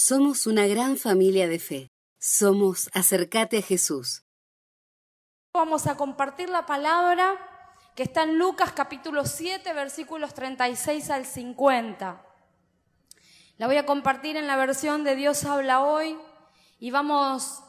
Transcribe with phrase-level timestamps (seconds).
[0.00, 1.90] Somos una gran familia de fe.
[2.20, 4.22] Somos Acercate a Jesús.
[5.52, 7.36] Vamos a compartir la palabra
[7.96, 12.24] que está en Lucas capítulo 7, versículos 36 al 50.
[13.56, 16.16] La voy a compartir en la versión de Dios habla hoy
[16.78, 17.64] y vamos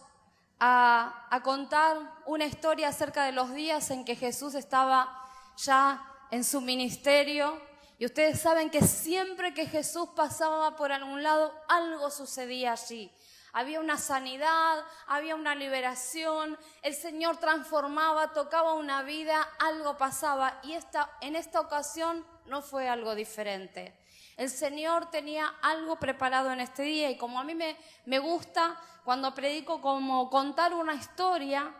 [0.60, 5.10] a, a, contar una historia acerca de los días en que Jesús estaba
[5.58, 7.60] ya en su ministerio.
[8.00, 13.12] Y ustedes saben que siempre que Jesús pasaba por algún lado, algo sucedía allí.
[13.52, 20.62] Había una sanidad, había una liberación, el Señor transformaba, tocaba una vida, algo pasaba.
[20.64, 24.00] Y esta, en esta ocasión no fue algo diferente.
[24.38, 27.76] El Señor tenía algo preparado en este día y como a mí me,
[28.06, 31.76] me gusta cuando predico como contar una historia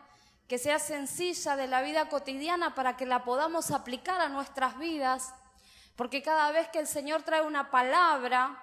[0.50, 5.34] que sea sencilla de la vida cotidiana para que la podamos aplicar a nuestras vidas,
[6.00, 8.58] porque cada vez que el Señor trae una palabra,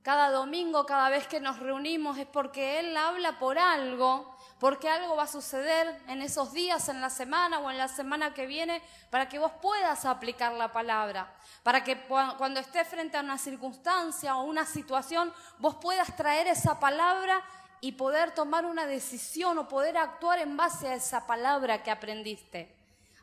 [0.00, 5.16] cada domingo, cada vez que nos reunimos, es porque Él habla por algo, porque algo
[5.16, 8.80] va a suceder en esos días, en la semana o en la semana que viene,
[9.10, 11.30] para que vos puedas aplicar la palabra,
[11.62, 12.00] para que
[12.38, 17.42] cuando estés frente a una circunstancia o una situación, vos puedas traer esa palabra
[17.82, 22.74] y poder tomar una decisión o poder actuar en base a esa palabra que aprendiste.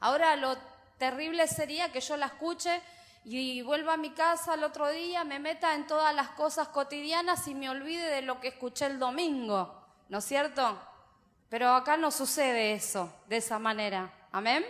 [0.02, 0.56] Ahora lo
[1.00, 2.80] terrible sería que yo la escuche
[3.26, 7.48] y vuelva a mi casa el otro día, me meta en todas las cosas cotidianas
[7.48, 10.78] y me olvide de lo que escuché el domingo, ¿no es cierto?
[11.50, 14.12] Pero acá no sucede eso, de esa manera.
[14.32, 14.66] ¿Amén?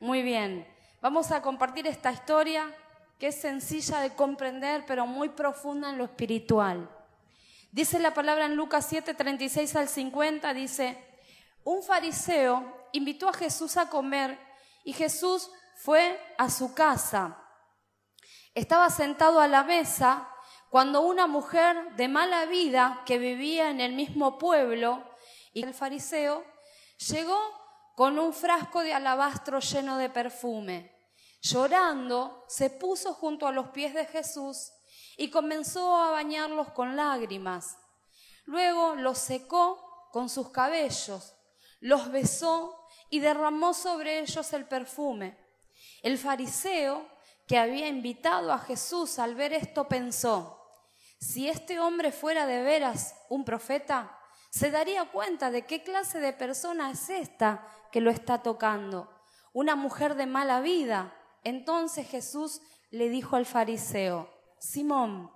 [0.00, 0.66] Muy bien.
[1.00, 2.72] Vamos a compartir esta historia
[3.18, 6.88] que es sencilla de comprender, pero muy profunda en lo espiritual.
[7.70, 10.96] Dice la palabra en Lucas 7, 36 al 50, dice,
[11.64, 14.38] un fariseo invitó a Jesús a comer
[14.84, 17.41] y Jesús fue a su casa.
[18.54, 20.28] Estaba sentado a la mesa
[20.68, 25.02] cuando una mujer de mala vida que vivía en el mismo pueblo
[25.54, 26.44] y el fariseo
[26.98, 27.38] llegó
[27.96, 30.92] con un frasco de alabastro lleno de perfume.
[31.40, 34.70] Llorando, se puso junto a los pies de Jesús
[35.16, 37.78] y comenzó a bañarlos con lágrimas.
[38.44, 41.34] Luego los secó con sus cabellos,
[41.80, 45.38] los besó y derramó sobre ellos el perfume.
[46.02, 47.11] El fariseo
[47.52, 50.58] que había invitado a Jesús al ver esto pensó,
[51.20, 54.18] si este hombre fuera de veras un profeta,
[54.48, 59.12] se daría cuenta de qué clase de persona es esta que lo está tocando,
[59.52, 61.14] una mujer de mala vida.
[61.44, 65.30] Entonces Jesús le dijo al fariseo, Simón,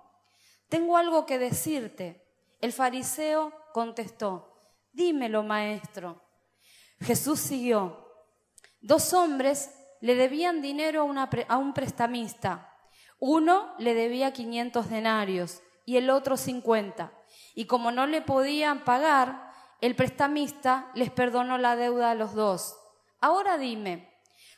[0.69, 2.27] tengo algo que decirte.
[2.61, 4.57] El fariseo contestó,
[4.91, 6.23] dímelo, maestro.
[6.99, 8.11] Jesús siguió,
[8.81, 9.69] dos hombres
[10.01, 11.07] le debían dinero
[11.47, 12.73] a, un prestamista.
[13.19, 17.11] Uno le debía 500 denarios y el otro 50.
[17.55, 22.77] Y como no le podían pagar, el prestamista les perdonó la deuda a los dos.
[23.19, 24.13] Ahora dime,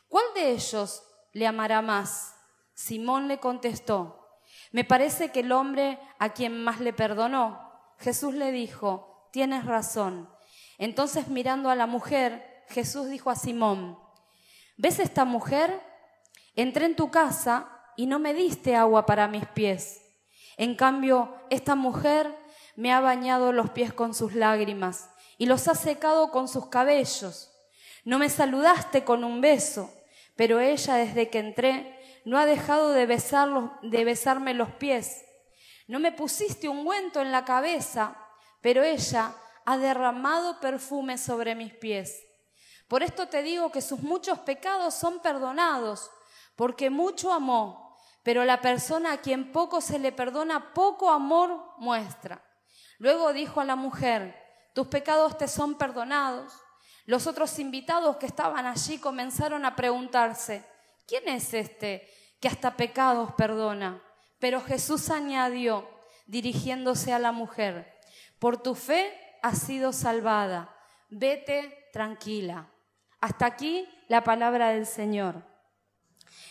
[0.08, 2.36] ¿cuál de ellos le amará más?
[2.74, 4.20] Simón le contestó,
[4.72, 7.60] me parece que el hombre a quien más le perdonó.
[7.98, 10.30] Jesús le dijo, tienes razón.
[10.78, 14.00] Entonces mirando a la mujer, Jesús dijo a Simón,
[14.80, 15.82] ¿ves esta mujer?
[16.56, 20.02] Entré en tu casa y no me diste agua para mis pies.
[20.58, 22.34] En cambio, esta mujer
[22.76, 27.52] me ha bañado los pies con sus lágrimas y los ha secado con sus cabellos.
[28.06, 29.94] No me saludaste con un beso,
[30.38, 35.26] pero ella desde que entré no ha dejado de, de besarme los pies.
[35.88, 38.16] No me pusiste ungüento en la cabeza,
[38.62, 39.34] pero ella
[39.66, 42.29] ha derramado perfume sobre mis pies.
[42.90, 46.10] Por esto te digo que sus muchos pecados son perdonados,
[46.56, 52.44] porque mucho amó, pero la persona a quien poco se le perdona, poco amor muestra.
[52.98, 54.36] Luego dijo a la mujer,
[54.74, 56.52] tus pecados te son perdonados.
[57.06, 60.66] Los otros invitados que estaban allí comenzaron a preguntarse,
[61.08, 64.02] ¿quién es este que hasta pecados perdona?
[64.40, 65.88] Pero Jesús añadió,
[66.26, 68.00] dirigiéndose a la mujer,
[68.40, 70.76] por tu fe has sido salvada,
[71.10, 72.68] vete tranquila.
[73.22, 75.44] Hasta aquí la palabra del Señor.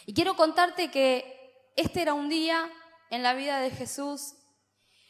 [0.06, 2.70] Y quiero contarte que este era un día
[3.10, 4.34] en la vida de Jesús.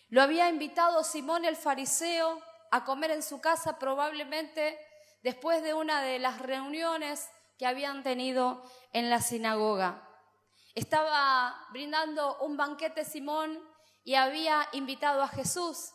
[0.08, 2.40] Lo había invitado Simón el fariseo
[2.70, 4.78] a comer en su casa probablemente
[5.22, 7.28] después de una de las reuniones
[7.58, 8.62] que habían tenido
[8.92, 10.08] en la sinagoga.
[10.74, 13.58] Estaba brindando un banquete Simón
[14.04, 15.92] y había invitado a Jesús.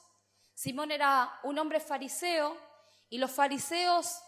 [0.54, 2.58] Simón era un hombre fariseo
[3.10, 4.23] y los fariseos,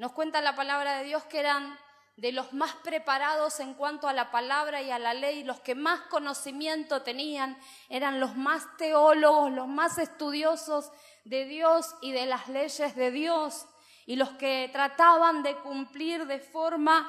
[0.00, 1.78] nos cuenta la palabra de Dios, que eran
[2.16, 5.74] de los más preparados en cuanto a la palabra y a la ley, los que
[5.74, 7.58] más conocimiento tenían,
[7.90, 10.90] eran los más teólogos, los más estudiosos
[11.24, 13.66] de Dios y de las leyes de Dios,
[14.06, 17.06] y los que trataban de cumplir de forma,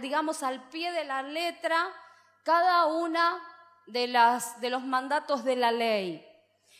[0.00, 1.92] digamos, al pie de la letra,
[2.44, 3.42] cada una
[3.88, 6.24] de, las, de los mandatos de la ley.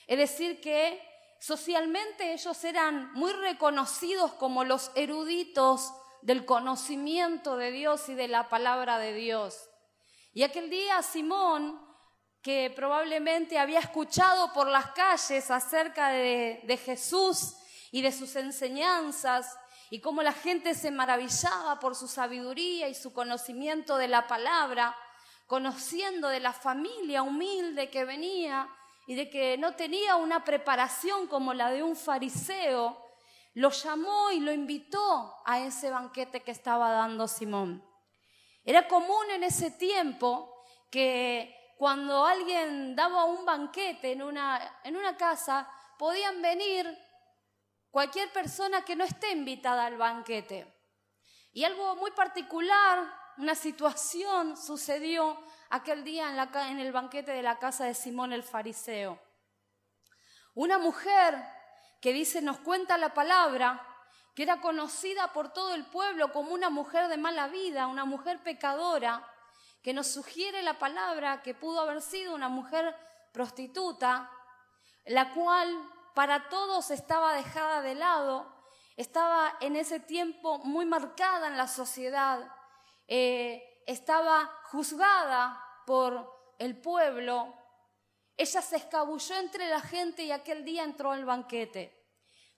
[0.06, 1.02] Es decir, que
[1.38, 5.92] socialmente ellos eran muy reconocidos como los eruditos
[6.22, 9.70] del conocimiento de Dios y de la palabra de Dios.
[10.32, 11.80] Y aquel día Simón,
[12.42, 17.56] que probablemente había escuchado por las calles acerca de, de Jesús
[17.90, 19.56] y de sus enseñanzas,
[19.90, 24.94] y cómo la gente se maravillaba por su sabiduría y su conocimiento de la palabra,
[25.46, 28.68] conociendo de la familia humilde que venía
[29.08, 33.02] y de que no tenía una preparación como la de un fariseo,
[33.54, 37.82] lo llamó y lo invitó a ese banquete que estaba dando Simón.
[38.62, 45.16] Era común en ese tiempo que cuando alguien daba un banquete en una, en una
[45.16, 45.66] casa,
[45.98, 46.86] podían venir
[47.90, 50.70] cualquier persona que no esté invitada al banquete.
[51.54, 57.84] Y algo muy particular, una situación sucedió aquel día en, el banquete de la casa
[57.84, 59.20] de Simón el fariseo.
[60.54, 61.36] Una mujer
[62.00, 63.84] que dice, nos cuenta la palabra,
[64.34, 68.42] que era conocida por todo el pueblo como una mujer de mala vida, una mujer
[68.42, 69.26] pecadora,
[69.82, 72.96] que nos sugiere la palabra que pudo haber sido una mujer
[73.32, 74.30] prostituta,
[75.06, 75.68] la cual
[76.14, 78.52] para todos estaba dejada de lado,
[78.96, 82.52] estaba en ese tiempo muy marcada en la sociedad,
[83.06, 87.54] eh, estaba juzgada por el pueblo,
[88.36, 91.98] ella se escabulló entre la gente y aquel día entró al banquete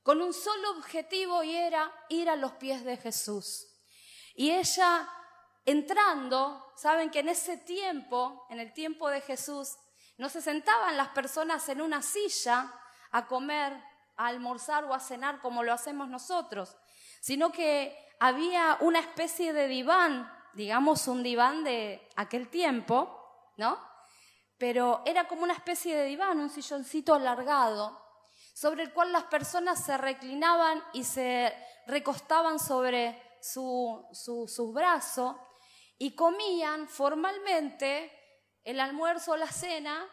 [0.03, 3.69] con un solo objetivo y era ir a los pies de Jesús.
[4.35, 5.09] Y ella
[5.65, 9.77] entrando, saben que en ese tiempo, en el tiempo de Jesús,
[10.19, 12.75] no se sentaban las personas en una silla
[13.13, 13.73] a comer,
[14.17, 16.77] a almorzar o a cenar como lo hacemos nosotros,
[17.21, 23.91] sino que había una especie de diván, digamos un diván de aquel tiempo, ¿no?
[24.61, 27.99] pero era como una especie de diván, un silloncito alargado,
[28.53, 31.51] sobre el cual las personas se reclinaban y se
[31.87, 35.41] recostaban sobre su, su, brazo
[35.97, 38.13] y comían formalmente
[38.63, 40.07] el almuerzo o la cena,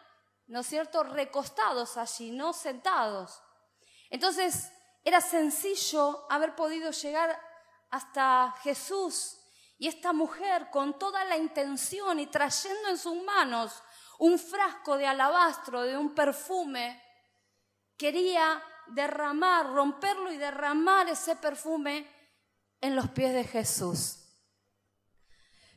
[0.46, 3.42] ¿no es cierto?, recostados allí, no sentados.
[4.08, 4.72] Entonces,
[5.04, 7.38] era sencillo haber podido llegar
[7.90, 9.37] hasta Jesús
[9.78, 13.82] y esta mujer con toda la intención y trayendo en sus manos
[14.18, 17.00] un frasco de alabastro, de un perfume,
[17.96, 22.10] quería derramar, romperlo y derramar ese perfume
[22.80, 24.24] en los pies de Jesús.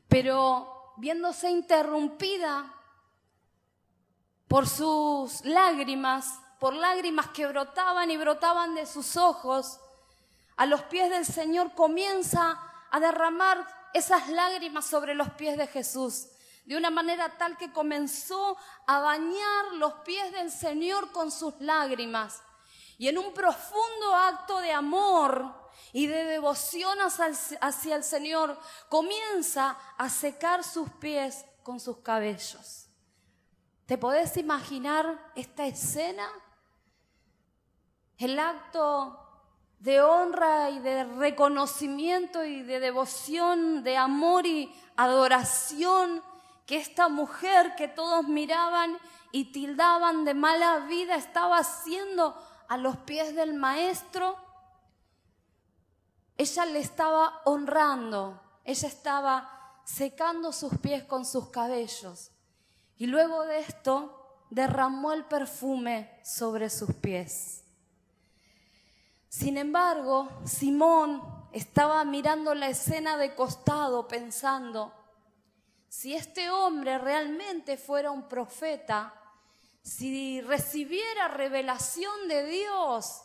[0.07, 2.73] Pero viéndose interrumpida
[4.47, 9.79] por sus lágrimas, por lágrimas que brotaban y brotaban de sus ojos,
[10.57, 12.59] a los pies del Señor comienza
[12.89, 16.27] a derramar esas lágrimas sobre los pies de Jesús
[16.65, 18.57] de una manera tal que comenzó
[18.87, 22.41] a bañar los pies del Señor con sus lágrimas.
[22.97, 25.53] Y en un profundo acto de amor
[25.91, 28.57] y de devoción hacia el Señor,
[28.89, 32.87] comienza a secar sus pies con sus cabellos.
[33.85, 36.29] ¿Te podés imaginar esta escena?
[38.17, 39.30] El acto
[39.81, 46.21] de honra y de reconocimiento y de devoción, de amor y adoración
[46.67, 48.95] que esta mujer que todos miraban
[49.31, 54.37] y tildaban de mala vida estaba haciendo a los pies del maestro,
[56.37, 62.29] ella le estaba honrando, ella estaba secando sus pies con sus cabellos.
[62.97, 67.60] Y luego de esto derramó el perfume sobre sus pies.
[69.31, 71.23] Sin embargo, Simón
[71.53, 74.93] estaba mirando la escena de costado pensando,
[75.87, 79.13] si este hombre realmente fuera un profeta,
[79.81, 83.21] si recibiera revelación de Dios,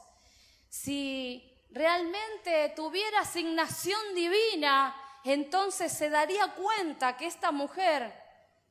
[0.68, 4.94] si realmente tuviera asignación divina,
[5.25, 8.14] entonces se daría cuenta que esta mujer,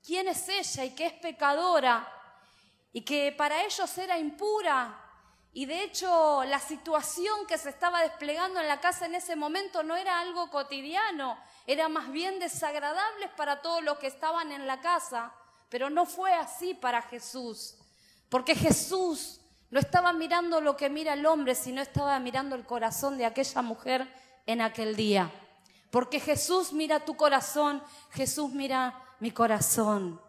[0.01, 2.08] quién es ella y que es pecadora,
[2.94, 5.05] y que para ellos era impura,
[5.56, 9.84] y de hecho la situación que se estaba desplegando en la casa en ese momento
[9.84, 14.82] no era algo cotidiano, era más bien desagradable para todos los que estaban en la
[14.82, 15.34] casa,
[15.70, 17.78] pero no fue así para Jesús,
[18.28, 23.18] porque Jesús no estaba mirando lo que mira el hombre, sino estaba mirando el corazón
[23.18, 24.14] de aquella mujer
[24.46, 25.32] en aquel día.
[25.90, 27.82] Porque Jesús mira tu corazón,
[28.12, 30.22] Jesús mira mi corazón.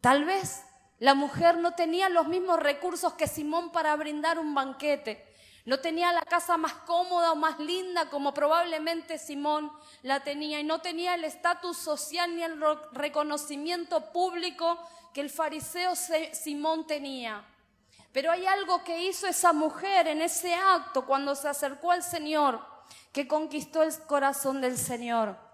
[0.00, 0.64] Tal vez
[1.00, 5.34] la mujer no tenía los mismos recursos que Simón para brindar un banquete.
[5.64, 10.64] No tenía la casa más cómoda o más linda como probablemente Simón la tenía y
[10.64, 14.78] no tenía el estatus social ni el reconocimiento público
[15.14, 17.46] que el fariseo Simón tenía.
[18.12, 22.60] Pero hay algo que hizo esa mujer en ese acto cuando se acercó al Señor,
[23.12, 25.49] que conquistó el corazón del Señor.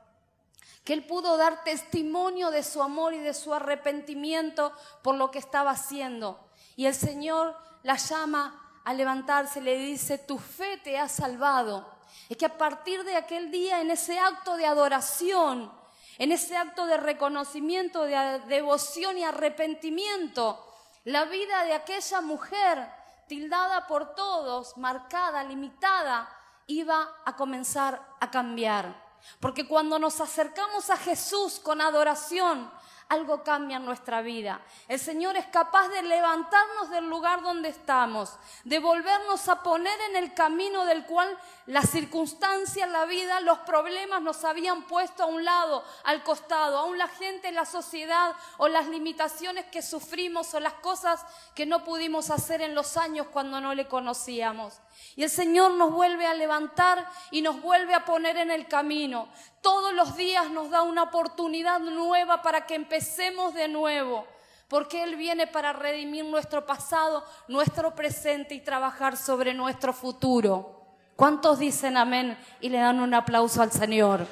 [0.86, 5.38] Que él pudo dar testimonio de su amor y de su arrepentimiento por lo que
[5.38, 6.48] estaba haciendo.
[6.76, 11.84] Y el Señor la llama a levantarse, le dice, tu fe te ha salvado.
[12.28, 15.72] Es que a partir de aquel día, en ese acto de adoración,
[16.18, 20.64] en ese acto de reconocimiento, de devoción y arrepentimiento,
[21.04, 22.88] la vida de aquella mujer,
[23.26, 26.28] tildada por todos, marcada, limitada,
[26.66, 29.05] iba a comenzar a cambiar.
[29.40, 32.70] Porque cuando nos acercamos a Jesús con adoración,
[33.08, 34.60] algo cambia en nuestra vida.
[34.88, 40.16] El Señor es capaz de levantarnos del lugar donde estamos, de volvernos a poner en
[40.16, 45.44] el camino del cual las circunstancias, la vida, los problemas nos habían puesto a un
[45.44, 50.74] lado, al costado, aún la gente, la sociedad o las limitaciones que sufrimos o las
[50.74, 54.80] cosas que no pudimos hacer en los años cuando no le conocíamos.
[55.16, 59.28] Y el Señor nos vuelve a levantar y nos vuelve a poner en el camino.
[59.62, 64.26] Todos los días nos da una oportunidad nueva para que empecemos de nuevo.
[64.68, 70.76] Porque Él viene para redimir nuestro pasado, nuestro presente y trabajar sobre nuestro futuro.
[71.14, 74.26] ¿Cuántos dicen amén y le dan un aplauso al Señor?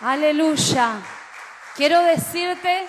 [0.00, 1.00] Aleluya.
[1.76, 2.88] Quiero decirte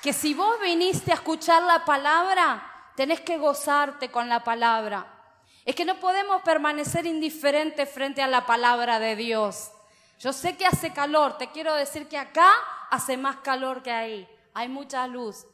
[0.00, 5.06] que si vos viniste a escuchar la palabra, tenés que gozarte con la palabra.
[5.64, 9.70] Es que no podemos permanecer indiferentes frente a la palabra de Dios.
[10.18, 12.50] Yo sé que hace calor, te quiero decir que acá
[12.90, 15.46] hace más calor que ahí, hay mucha luz.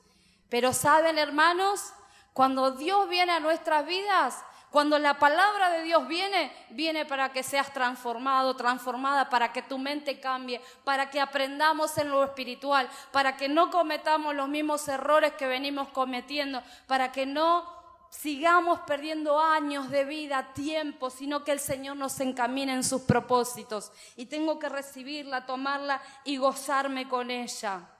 [0.48, 1.92] Pero saben, hermanos,
[2.32, 7.42] cuando Dios viene a nuestras vidas, cuando la palabra de Dios viene, viene para que
[7.42, 13.36] seas transformado, transformada, para que tu mente cambie, para que aprendamos en lo espiritual, para
[13.36, 17.70] que no cometamos los mismos errores que venimos cometiendo, para que no
[18.08, 23.92] sigamos perdiendo años de vida, tiempo, sino que el Señor nos encamine en sus propósitos.
[24.16, 27.90] Y tengo que recibirla, tomarla y gozarme con ella.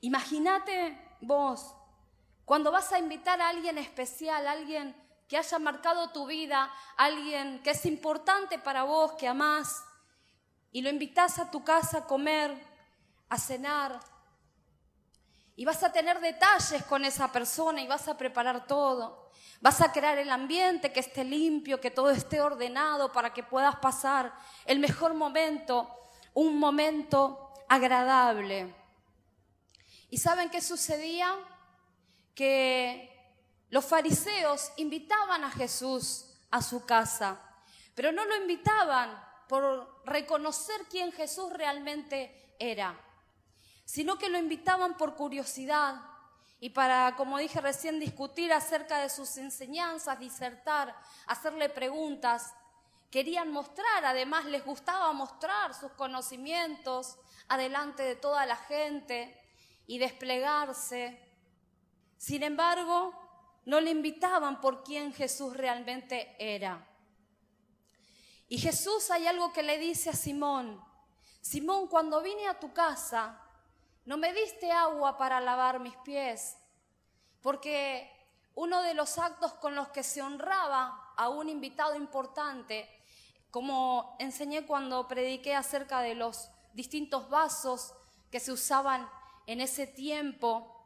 [0.00, 1.74] Imagínate vos,
[2.44, 7.62] cuando vas a invitar a alguien especial, a alguien que haya marcado tu vida, alguien
[7.62, 9.84] que es importante para vos, que amás,
[10.72, 12.52] y lo invitas a tu casa a comer,
[13.28, 14.00] a cenar,
[15.54, 19.30] y vas a tener detalles con esa persona y vas a preparar todo.
[19.60, 23.76] Vas a crear el ambiente que esté limpio, que todo esté ordenado para que puedas
[23.76, 24.32] pasar
[24.64, 28.74] el mejor momento, un momento agradable.
[30.08, 31.36] ¿Y saben qué sucedía?
[32.34, 33.09] Que
[33.70, 37.40] los fariseos invitaban a Jesús a su casa,
[37.94, 42.98] pero no lo invitaban por reconocer quién Jesús realmente era,
[43.84, 46.02] sino que lo invitaban por curiosidad
[46.60, 50.94] y para, como dije recién, discutir acerca de sus enseñanzas, disertar,
[51.26, 52.52] hacerle preguntas.
[53.10, 57.16] Querían mostrar, además les gustaba mostrar sus conocimientos
[57.48, 59.36] adelante de toda la gente
[59.86, 61.18] y desplegarse.
[62.18, 63.19] Sin embargo,
[63.64, 66.86] no le invitaban por quién Jesús realmente era.
[68.48, 70.82] Y Jesús hay algo que le dice a Simón,
[71.40, 73.40] Simón, cuando vine a tu casa,
[74.04, 76.56] no me diste agua para lavar mis pies,
[77.40, 78.10] porque
[78.54, 82.88] uno de los actos con los que se honraba a un invitado importante,
[83.50, 87.94] como enseñé cuando prediqué acerca de los distintos vasos
[88.30, 89.08] que se usaban
[89.46, 90.79] en ese tiempo,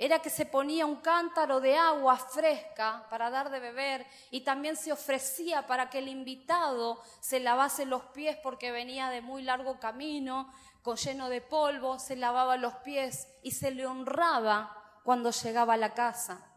[0.00, 4.74] era que se ponía un cántaro de agua fresca para dar de beber y también
[4.74, 9.78] se ofrecía para que el invitado se lavase los pies porque venía de muy largo
[9.78, 15.74] camino, con lleno de polvo, se lavaba los pies y se le honraba cuando llegaba
[15.74, 16.50] a la casa.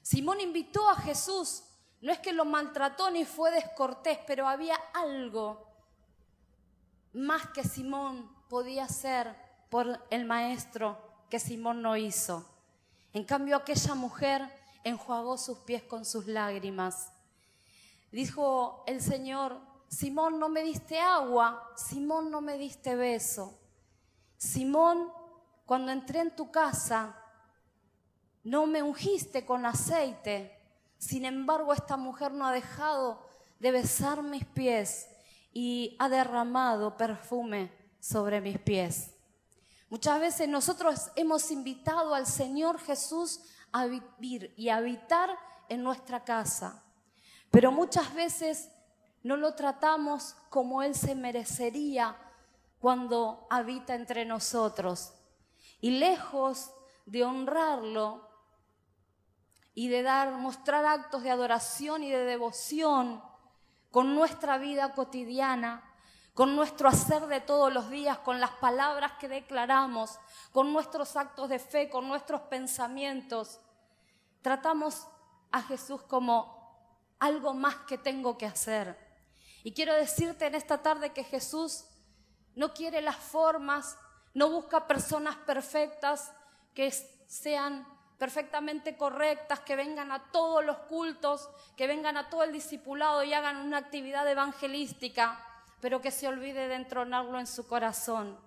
[0.00, 1.64] Simón invitó a Jesús,
[2.02, 5.66] no es que lo maltrató ni fue descortés, pero había algo
[7.14, 9.34] más que Simón podía hacer
[9.70, 12.55] por el maestro que Simón no hizo.
[13.16, 14.46] En cambio, aquella mujer
[14.84, 17.10] enjuagó sus pies con sus lágrimas.
[18.12, 19.58] Dijo el Señor,
[19.88, 23.58] Simón, no me diste agua, Simón, no me diste beso.
[24.36, 25.10] Simón,
[25.64, 27.16] cuando entré en tu casa,
[28.44, 30.54] no me ungiste con aceite.
[30.98, 33.26] Sin embargo, esta mujer no ha dejado
[33.58, 35.08] de besar mis pies
[35.54, 39.15] y ha derramado perfume sobre mis pies.
[39.88, 43.40] Muchas veces nosotros hemos invitado al Señor Jesús
[43.70, 45.38] a vivir y a habitar
[45.68, 46.82] en nuestra casa,
[47.50, 48.68] pero muchas veces
[49.22, 52.16] no lo tratamos como Él se merecería
[52.80, 55.12] cuando habita entre nosotros.
[55.80, 56.72] Y lejos
[57.04, 58.28] de honrarlo
[59.74, 63.22] y de dar, mostrar actos de adoración y de devoción
[63.90, 65.85] con nuestra vida cotidiana,
[66.36, 70.18] con nuestro hacer de todos los días, con las palabras que declaramos,
[70.52, 73.58] con nuestros actos de fe, con nuestros pensamientos.
[74.42, 75.08] Tratamos
[75.50, 78.98] a Jesús como algo más que tengo que hacer.
[79.64, 81.86] Y quiero decirte en esta tarde que Jesús
[82.54, 83.96] no quiere las formas,
[84.34, 86.34] no busca personas perfectas
[86.74, 86.90] que
[87.26, 87.88] sean
[88.18, 93.32] perfectamente correctas, que vengan a todos los cultos, que vengan a todo el discipulado y
[93.32, 95.42] hagan una actividad evangelística
[95.80, 98.38] pero que se olvide de entronarlo en su corazón.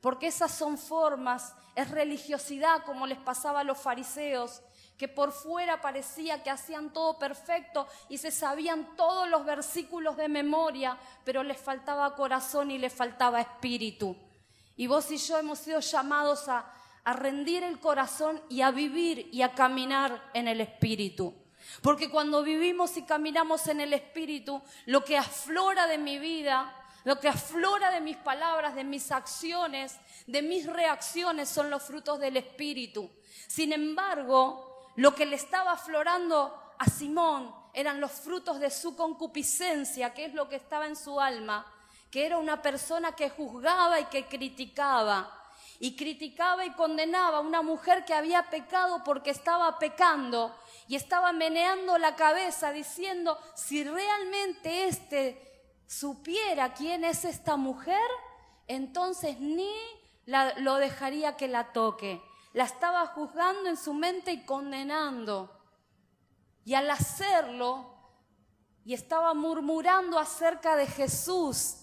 [0.00, 4.62] Porque esas son formas, es religiosidad como les pasaba a los fariseos,
[4.96, 10.28] que por fuera parecía que hacían todo perfecto y se sabían todos los versículos de
[10.28, 14.16] memoria, pero les faltaba corazón y les faltaba espíritu.
[14.76, 16.70] Y vos y yo hemos sido llamados a,
[17.04, 21.34] a rendir el corazón y a vivir y a caminar en el espíritu.
[21.82, 27.20] Porque cuando vivimos y caminamos en el Espíritu, lo que aflora de mi vida, lo
[27.20, 29.96] que aflora de mis palabras, de mis acciones,
[30.26, 33.08] de mis reacciones son los frutos del Espíritu.
[33.46, 40.14] Sin embargo, lo que le estaba aflorando a Simón eran los frutos de su concupiscencia,
[40.14, 41.66] que es lo que estaba en su alma,
[42.10, 45.32] que era una persona que juzgaba y que criticaba.
[45.78, 50.56] Y criticaba y condenaba a una mujer que había pecado porque estaba pecando
[50.88, 55.42] y estaba meneando la cabeza diciendo, si realmente este
[55.86, 58.08] supiera quién es esta mujer,
[58.66, 59.74] entonces ni
[60.26, 62.22] lo dejaría que la toque.
[62.52, 65.52] La estaba juzgando en su mente y condenando.
[66.64, 67.92] Y al hacerlo,
[68.84, 71.78] y estaba murmurando acerca de Jesús,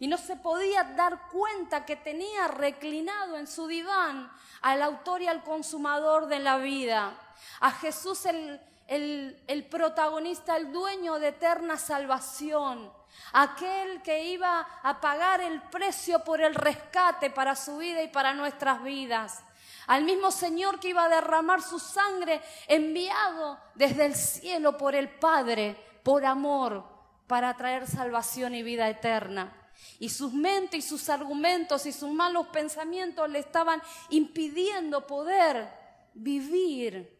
[0.00, 5.28] y no se podía dar cuenta que tenía reclinado en su diván al autor y
[5.28, 7.27] al consumador de la vida
[7.60, 12.90] a Jesús el, el, protagonista, el dueño de eterna salvación,
[13.32, 18.34] aquel que iba a pagar el precio por el rescate para su vida y para
[18.34, 19.42] nuestras vidas,
[19.86, 25.08] al mismo Señor que iba a derramar su sangre enviado desde el cielo por el
[25.08, 26.84] Padre, por amor,
[27.26, 29.54] para traer salvación y vida eterna.
[29.98, 35.68] Y sus mentes y sus argumentos y sus malos pensamientos le estaban impidiendo poder
[36.14, 37.17] vivir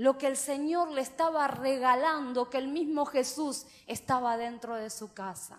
[0.00, 5.12] lo que el Señor le estaba regalando, que el mismo Jesús estaba dentro de su
[5.12, 5.58] casa.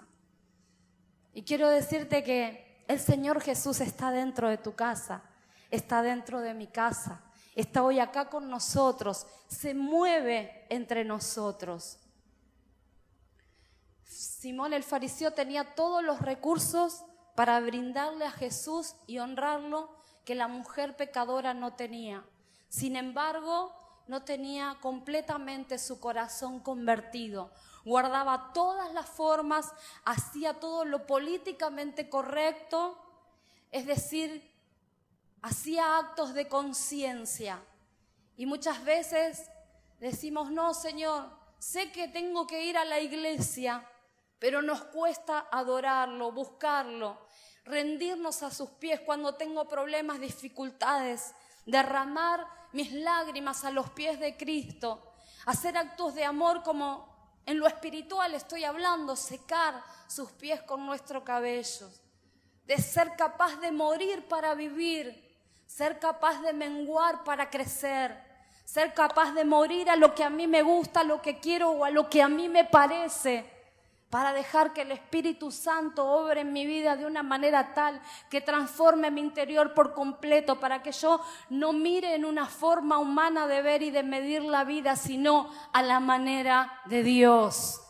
[1.31, 5.21] Y quiero decirte que el Señor Jesús está dentro de tu casa,
[5.69, 7.21] está dentro de mi casa,
[7.53, 11.99] está hoy acá con nosotros, se mueve entre nosotros.
[14.03, 17.03] Simón el fariseo tenía todos los recursos
[17.35, 22.25] para brindarle a Jesús y honrarlo que la mujer pecadora no tenía.
[22.69, 23.80] Sin embargo,
[24.11, 27.49] no tenía completamente su corazón convertido.
[27.85, 29.71] Guardaba todas las formas,
[30.03, 33.01] hacía todo lo políticamente correcto,
[33.71, 34.53] es decir,
[35.41, 37.63] hacía actos de conciencia.
[38.35, 39.49] Y muchas veces
[40.01, 43.87] decimos, no, Señor, sé que tengo que ir a la iglesia,
[44.39, 47.17] pero nos cuesta adorarlo, buscarlo,
[47.63, 51.33] rendirnos a sus pies cuando tengo problemas, dificultades,
[51.65, 55.13] derramar mis lágrimas a los pies de Cristo,
[55.45, 57.11] hacer actos de amor como
[57.45, 61.89] en lo espiritual estoy hablando, secar sus pies con nuestro cabello,
[62.65, 65.29] de ser capaz de morir para vivir,
[65.65, 68.15] ser capaz de menguar para crecer,
[68.63, 71.71] ser capaz de morir a lo que a mí me gusta, a lo que quiero
[71.71, 73.60] o a lo que a mí me parece
[74.11, 78.41] para dejar que el Espíritu Santo obre en mi vida de una manera tal que
[78.41, 83.61] transforme mi interior por completo, para que yo no mire en una forma humana de
[83.61, 87.81] ver y de medir la vida, sino a la manera de Dios.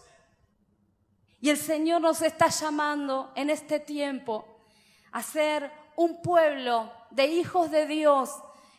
[1.40, 4.46] Y el Señor nos está llamando en este tiempo
[5.12, 8.30] a ser un pueblo de hijos de Dios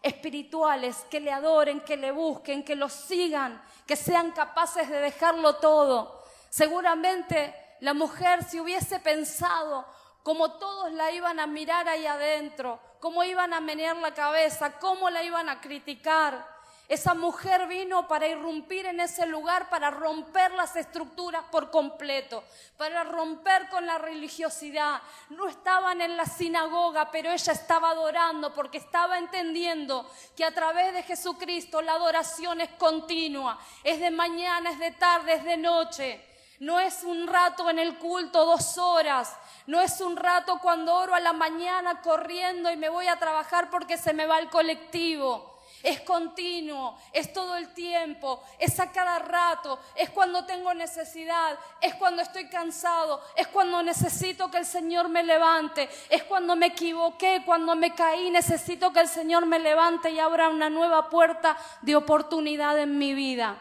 [0.00, 5.56] espirituales que le adoren, que le busquen, que lo sigan, que sean capaces de dejarlo
[5.56, 6.21] todo
[6.52, 9.86] Seguramente la mujer si hubiese pensado
[10.22, 15.08] cómo todos la iban a mirar ahí adentro, cómo iban a menear la cabeza, cómo
[15.08, 16.46] la iban a criticar,
[16.88, 22.44] Esa mujer vino para irrumpir en ese lugar, para romper las estructuras por completo,
[22.76, 25.00] para romper con la religiosidad.
[25.30, 30.92] No estaban en la sinagoga, pero ella estaba adorando porque estaba entendiendo que a través
[30.92, 36.31] de Jesucristo la adoración es continua, es de mañana, es de tarde, es de noche.
[36.58, 39.36] No es un rato en el culto, dos horas.
[39.66, 43.70] No es un rato cuando oro a la mañana corriendo y me voy a trabajar
[43.70, 49.18] porque se me va el colectivo es continuo, es todo el tiempo, es a cada
[49.18, 55.08] rato, es cuando tengo necesidad, es cuando estoy cansado, es cuando necesito que el Señor
[55.08, 60.10] me levante, es cuando me equivoqué, cuando me caí, necesito que el Señor me levante
[60.10, 63.56] y abra una nueva puerta de oportunidad en mi vida.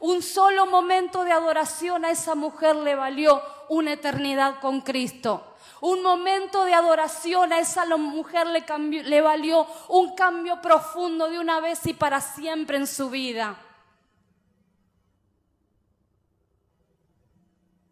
[0.00, 5.56] Un solo momento de adoración a esa mujer le valió una eternidad con Cristo.
[5.80, 11.86] Un momento de adoración a esa mujer le, valió un cambio profundo de una vez
[11.86, 13.58] y para siempre en su vida.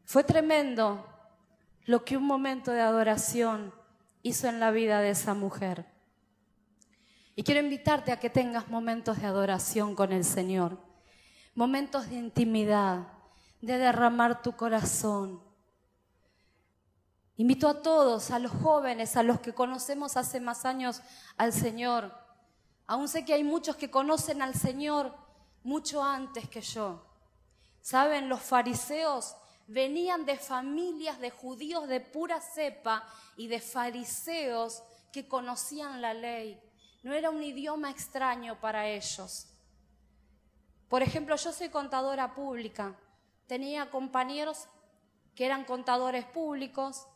[0.05, 1.07] Fue tremendo
[1.85, 3.75] lo que un momento de adoración
[4.23, 5.87] hizo en la vida de esa mujer.
[7.37, 10.79] Y quiero invitarte a que tengas momentos de adoración con el Señor,
[11.55, 13.09] momentos de intimidad,
[13.61, 15.41] de derramar tu corazón,
[17.37, 21.03] Invito a todos, a los jóvenes, a los que conocemos hace más años
[21.37, 22.17] al Señor.
[22.87, 25.13] Aún sé que hay muchos que conocen al Señor
[25.65, 27.05] mucho antes que yo.
[27.81, 29.35] Saben, los fariseos
[29.67, 33.05] venían de familias de judíos de pura cepa
[33.37, 36.61] y de fariseos que conocían la ley.
[37.03, 39.49] No era un idioma extraño para ellos.
[40.95, 42.95] Por ejemplo, yo soy contadora pública.
[43.49, 44.69] Tenía compañeros
[45.35, 47.09] que eran contadores públicos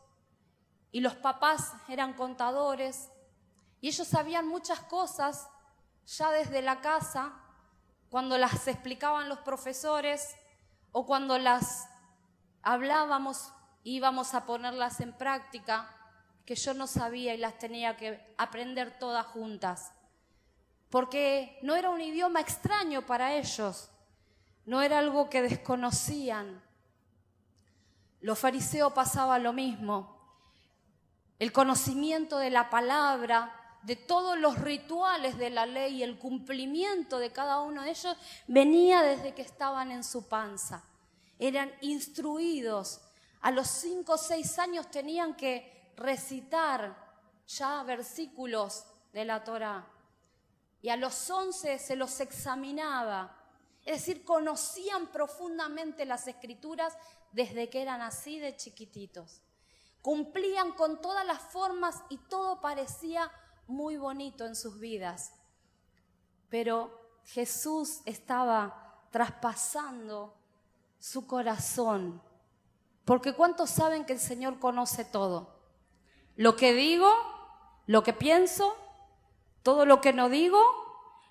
[0.91, 3.09] y los papás eran contadores
[3.81, 5.49] y ellos sabían muchas cosas
[6.07, 7.41] ya desde la casa,
[8.11, 10.35] cuando las explicaban los profesores
[10.91, 11.89] o cuando las
[12.63, 13.53] hablábamos,
[13.85, 15.89] íbamos a ponerlas en práctica,
[16.45, 19.93] que yo no sabía y las tenía que aprender todas juntas.
[20.91, 23.91] Porque no era un idioma extraño para ellos,
[24.65, 26.63] no era algo que desconocían.
[28.21, 30.19] Los fariseos pasaba lo mismo
[31.39, 37.19] el conocimiento de la palabra, de todos los rituales de la ley y el cumplimiento
[37.19, 38.17] de cada uno de ellos
[38.49, 40.83] venía desde que estaban en su panza.
[41.39, 43.01] Eran instruidos.
[43.41, 46.97] A los cinco o seis años tenían que recitar
[47.47, 49.87] ya versículos de la Torah.
[50.83, 53.37] Y a los once se los examinaba.
[53.85, 56.97] Es decir, conocían profundamente las escrituras
[57.33, 59.43] desde que eran así de chiquititos
[60.03, 63.31] cumplían con todas las formas y todo parecía
[63.67, 65.35] muy bonito en sus vidas.
[66.49, 66.91] Pero
[67.25, 70.35] Jesús estaba traspasando
[70.99, 72.23] su corazón.
[73.05, 75.61] Porque ¿cuántos saben que el Señor conoce todo?
[76.37, 77.13] Lo que digo,
[77.87, 78.75] lo que pienso,
[79.63, 80.61] todo lo que no digo,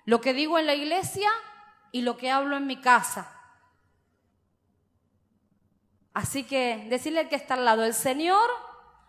[0.04, 1.30] lo que digo en la iglesia
[1.92, 3.34] y lo que hablo en mi casa.
[6.14, 8.50] Así que decirle que está al lado, el Señor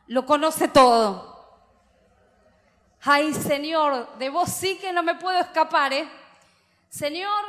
[0.08, 1.40] lo conoce todo.
[3.02, 6.10] Ay, Señor, de vos sí que no me puedo escapar, ¿eh?
[6.90, 7.44] Señor,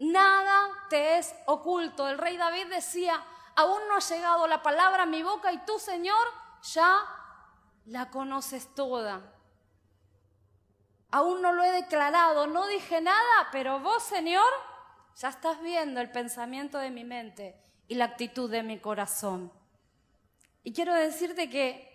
[0.00, 2.08] nada te es oculto.
[2.08, 3.22] El rey David decía,
[3.54, 6.26] aún no ha llegado la palabra a mi boca y tú, Señor,
[6.62, 6.98] ya
[7.86, 9.37] la conoces toda.
[11.10, 14.44] Aún no lo he declarado, no dije nada, pero vos, Señor,
[15.16, 19.50] ya estás viendo el pensamiento de mi mente y la actitud de mi corazón.
[20.62, 21.88] Y quiero decirte que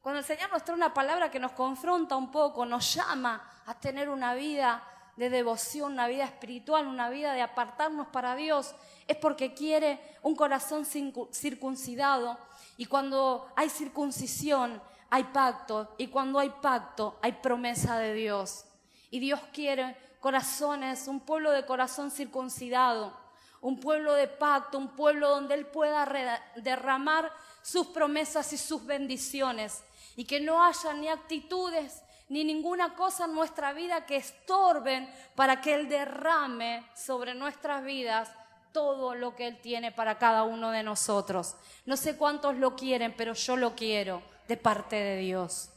[0.00, 3.78] cuando el Señor nos trae una palabra que nos confronta un poco, nos llama a
[3.78, 4.82] tener una vida
[5.16, 8.74] de devoción, una vida espiritual, una vida de apartarnos para Dios,
[9.06, 12.38] es porque quiere un corazón circuncidado.
[12.78, 15.94] Y cuando hay circuncisión, hay pacto.
[15.98, 18.64] Y cuando hay pacto, hay promesa de Dios.
[19.10, 23.20] Y Dios quiere corazones, un pueblo de corazón circuncidado
[23.60, 26.08] un pueblo de pacto, un pueblo donde Él pueda
[26.56, 27.30] derramar
[27.62, 29.82] sus promesas y sus bendiciones
[30.16, 35.60] y que no haya ni actitudes ni ninguna cosa en nuestra vida que estorben para
[35.60, 38.30] que Él derrame sobre nuestras vidas
[38.72, 41.56] todo lo que Él tiene para cada uno de nosotros.
[41.86, 45.70] No sé cuántos lo quieren, pero yo lo quiero de parte de Dios.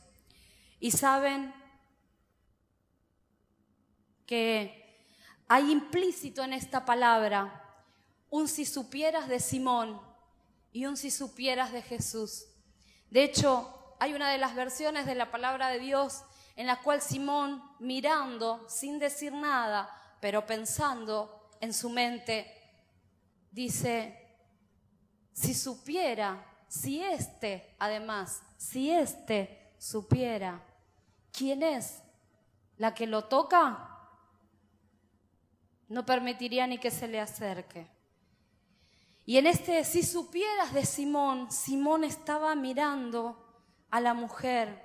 [0.80, 1.54] Y saben
[4.26, 5.06] que
[5.48, 7.86] hay implícito en esta palabra
[8.32, 10.02] un si supieras de Simón
[10.72, 12.46] y un si supieras de Jesús.
[13.12, 16.24] De hecho, hay una de las versiones de la palabra de Dios
[16.56, 19.88] en la cual Simón, mirando, sin decir nada,
[20.20, 22.52] pero pensando en su mente,
[23.52, 24.36] dice,
[25.32, 30.60] si supiera, si éste, además, si éste supiera
[31.32, 32.02] quién es
[32.78, 34.10] la que lo toca,
[35.88, 37.88] no permitiría ni que se le acerque.
[39.24, 43.38] Y en este, si supieras de Simón, Simón estaba mirando
[43.92, 44.84] a la mujer,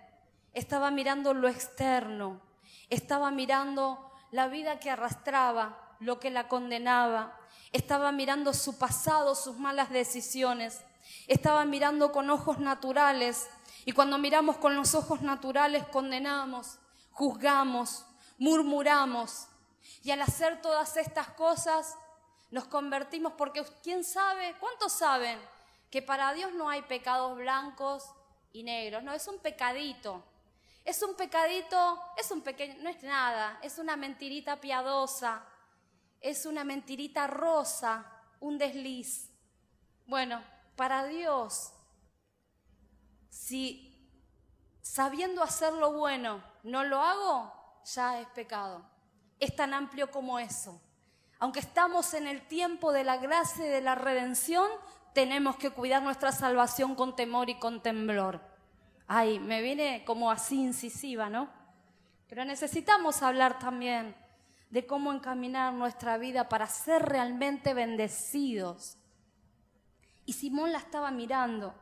[0.52, 2.42] estaba mirando lo externo,
[2.90, 7.40] estaba mirando la vida que arrastraba, lo que la condenaba,
[7.72, 10.82] estaba mirando su pasado, sus malas decisiones,
[11.26, 13.48] estaba mirando con ojos naturales
[13.84, 16.78] y cuando miramos con los ojos naturales condenamos,
[17.10, 18.04] juzgamos,
[18.38, 19.48] murmuramos
[20.02, 21.96] y al hacer todas estas cosas
[22.50, 25.38] nos convertimos porque quién sabe, ¿cuántos saben
[25.90, 28.04] que para Dios no hay pecados blancos
[28.52, 29.02] y negros?
[29.02, 30.24] No, es un pecadito.
[30.84, 35.44] Es un pecadito, es un pequeño, no es nada, es una mentirita piadosa,
[36.18, 39.28] es una mentirita rosa, un desliz.
[40.06, 40.42] Bueno,
[40.78, 41.72] para Dios,
[43.28, 44.00] si
[44.80, 47.52] sabiendo hacer lo bueno no lo hago,
[47.84, 48.88] ya es pecado.
[49.40, 50.80] Es tan amplio como eso.
[51.40, 54.68] Aunque estamos en el tiempo de la gracia y de la redención,
[55.14, 58.40] tenemos que cuidar nuestra salvación con temor y con temblor.
[59.08, 61.48] Ay, me viene como así incisiva, ¿no?
[62.28, 64.14] Pero necesitamos hablar también
[64.70, 68.96] de cómo encaminar nuestra vida para ser realmente bendecidos.
[70.28, 71.74] Y Simón la estaba mirando.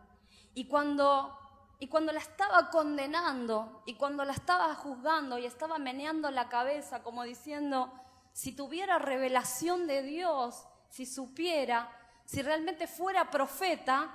[0.55, 1.37] Y cuando,
[1.81, 7.03] y cuando la estaba condenando, y cuando la estaba juzgando, y estaba meneando la cabeza
[7.03, 7.93] como diciendo,
[8.33, 11.91] si tuviera revelación de Dios, si supiera,
[12.25, 14.15] si realmente fuera profeta,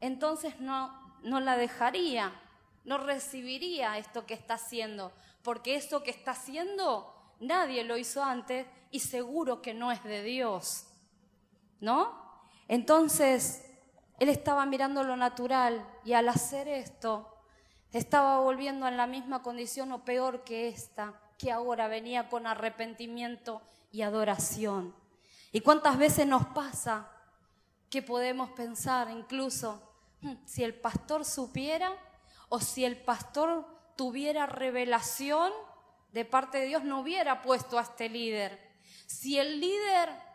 [0.00, 2.30] entonces no, no la dejaría,
[2.84, 8.66] no recibiría esto que está haciendo, porque esto que está haciendo nadie lo hizo antes
[8.90, 10.88] y seguro que no es de Dios,
[11.80, 12.21] ¿no?
[12.72, 13.66] Entonces,
[14.18, 17.28] él estaba mirando lo natural y al hacer esto,
[17.92, 23.60] estaba volviendo en la misma condición o peor que esta que ahora venía con arrepentimiento
[23.90, 24.96] y adoración.
[25.52, 27.10] ¿Y cuántas veces nos pasa
[27.90, 31.92] que podemos pensar incluso, hmm, si el pastor supiera
[32.48, 35.52] o si el pastor tuviera revelación
[36.12, 38.58] de parte de Dios, no hubiera puesto a este líder.
[39.04, 40.31] Si el líder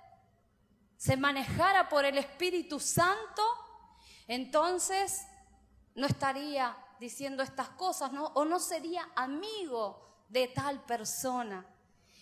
[0.97, 3.43] se manejara por el Espíritu Santo,
[4.27, 5.25] entonces
[5.95, 8.25] no estaría diciendo estas cosas, ¿no?
[8.33, 11.65] O no sería amigo de tal persona.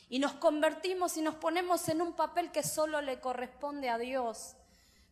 [0.09, 4.55] Y nos convertimos y nos ponemos en un papel que solo le corresponde a Dios.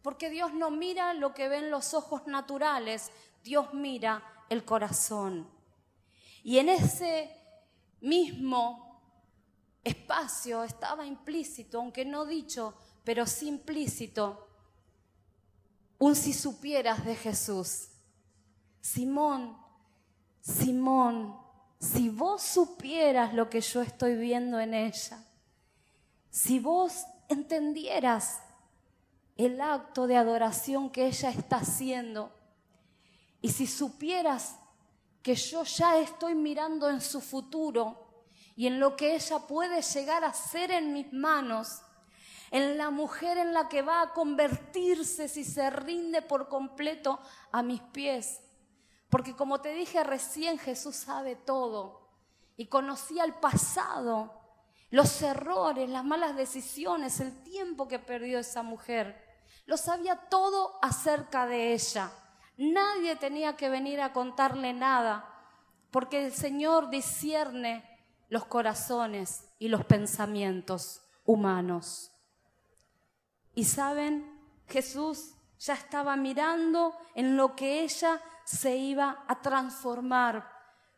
[0.02, 3.12] Porque Dios no mira lo que ven los ojos naturales,
[3.44, 5.50] Dios mira el corazón.
[6.44, 7.36] Y en ese
[8.02, 9.02] mismo
[9.84, 14.48] espacio estaba implícito, aunque no dicho, pero sí implícito,
[16.00, 17.90] un si supieras de Jesús.
[18.82, 19.58] Simón,
[20.42, 21.38] Simón,
[21.80, 25.24] si vos supieras lo que yo estoy viendo en ella,
[26.30, 28.42] si vos entendieras
[29.38, 32.32] el acto de adoración que ella está haciendo,
[33.42, 34.58] y si supieras
[35.22, 40.24] que yo ya estoy mirando en su futuro y en lo que ella puede llegar
[40.24, 41.83] a ser en mis manos,
[42.54, 47.20] en la mujer en la que va a convertirse si se rinde por completo
[47.52, 48.42] a mis pies,
[49.10, 52.12] porque como te dije recién, Jesús sabe todo
[52.56, 54.40] y conocía el pasado,
[54.92, 59.20] los errores, las malas decisiones, el tiempo que perdió esa mujer.
[59.66, 62.12] Lo sabía todo acerca de ella.
[62.58, 65.28] Nadie tenía que venir a contarle nada,
[65.90, 67.84] porque el Señor discierne
[68.30, 72.13] los corazones y los pensamientos humanos.
[73.56, 80.52] Y saben, Jesús ya estaba mirando en lo que ella se iba a transformar,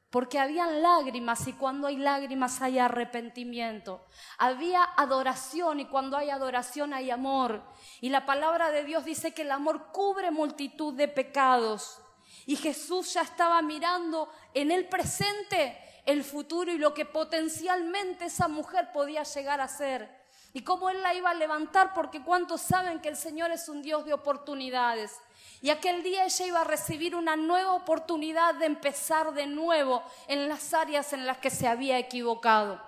[0.10, 4.06] porque habían lágrimas y cuando hay lágrimas hay arrepentimiento.
[4.38, 7.64] Había adoración y cuando hay adoración hay amor.
[8.00, 12.00] Y la palabra de Dios dice que el amor cubre multitud de pecados.
[12.46, 18.48] Y Jesús ya estaba mirando en el presente el futuro y lo que potencialmente esa
[18.48, 20.25] mujer podía llegar a ser.
[20.56, 23.82] Y cómo Él la iba a levantar, porque cuántos saben que el Señor es un
[23.82, 25.20] Dios de oportunidades.
[25.62, 30.48] Y aquel día ella iba a recibir una nueva oportunidad de empezar de nuevo en
[30.48, 32.80] las áreas en las que se había equivocado.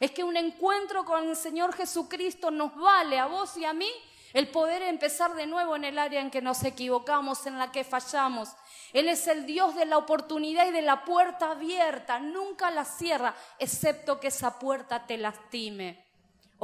[0.00, 3.88] Es que un encuentro con el Señor Jesucristo nos vale a vos y a mí
[4.32, 7.84] el poder empezar de nuevo en el área en que nos equivocamos, en la que
[7.84, 8.48] fallamos.
[8.92, 13.32] Él es el Dios de la oportunidad y de la puerta abierta, nunca la cierra,
[13.60, 16.11] excepto que esa puerta te lastime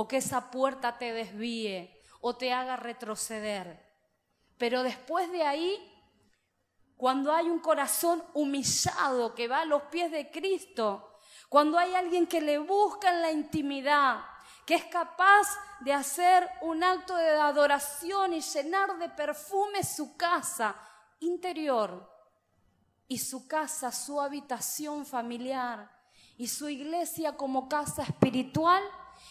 [0.01, 3.85] o que esa puerta te desvíe o te haga retroceder.
[4.57, 5.77] Pero después de ahí,
[6.97, 12.29] cuando hay un corazón humillado que va a los pies de Cristo, cuando hay alguien
[12.29, 14.21] que le busca en la intimidad,
[14.65, 15.49] que es capaz
[15.81, 20.77] de hacer un acto de adoración y llenar de perfume su casa
[21.19, 22.09] interior
[23.09, 25.91] y su casa, su habitación familiar
[26.37, 28.85] y su iglesia como casa espiritual,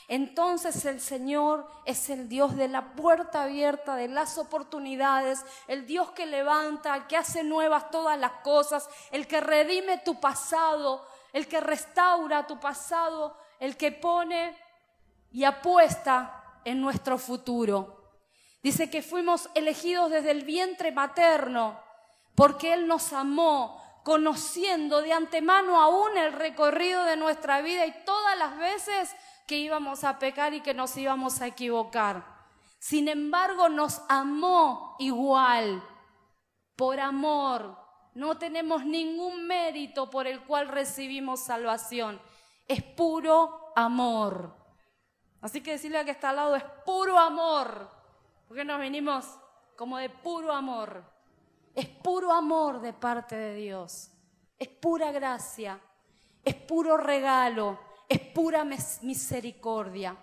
[0.07, 6.11] entonces el Señor es el Dios de la puerta abierta, de las oportunidades, el Dios
[6.11, 11.47] que levanta, el que hace nuevas todas las cosas, el que redime tu pasado, el
[11.47, 14.57] que restaura tu pasado, el que pone
[15.31, 17.97] y apuesta en nuestro futuro.
[18.63, 21.79] Dice que fuimos elegidos desde el vientre materno
[22.33, 28.37] porque Él nos amó, conociendo de antemano aún el recorrido de nuestra vida y todas
[28.37, 29.13] las veces
[29.47, 32.23] que íbamos a pecar y que nos íbamos a equivocar.
[32.79, 35.81] Sin embargo, nos amó igual,
[36.75, 37.77] por amor.
[38.13, 42.21] No tenemos ningún mérito por el cual recibimos salvación.
[42.67, 44.53] Es puro amor.
[45.41, 47.89] Así que decirle a que está al lado, es puro amor.
[48.47, 49.25] Porque nos venimos
[49.77, 51.03] como de puro amor.
[51.73, 54.11] Es puro amor de parte de Dios.
[54.59, 55.79] Es pura gracia.
[56.43, 60.17] Es puro regalo es pura misericordia.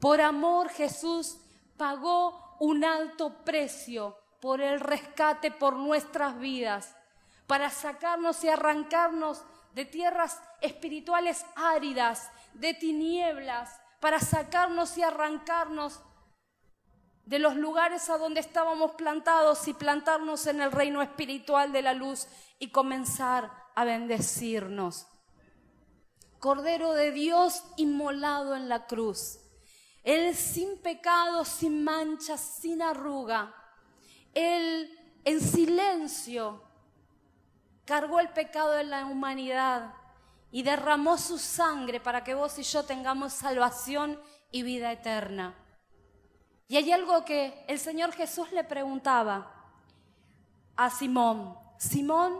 [0.00, 1.38] Por amor Jesús
[1.76, 6.94] pagó un alto precio por el rescate por nuestras vidas,
[7.46, 9.42] para sacarnos y arrancarnos
[9.74, 16.00] de tierras espirituales áridas, de tinieblas, para sacarnos y arrancarnos
[17.24, 21.94] de los lugares a donde estábamos plantados y plantarnos en el reino espiritual de la
[21.94, 22.28] luz
[22.58, 25.06] y comenzar a bendecirnos.
[26.44, 29.38] Cordero de Dios inmolado en la cruz.
[30.02, 33.54] Él sin pecado, sin mancha, sin arruga.
[34.34, 34.90] Él
[35.24, 36.62] en silencio
[37.86, 39.94] cargó el pecado de la humanidad
[40.50, 45.54] y derramó su sangre para que vos y yo tengamos salvación y vida eterna.
[46.68, 49.50] Y hay algo que el Señor Jesús le preguntaba
[50.76, 51.56] a Simón.
[51.78, 52.38] Simón,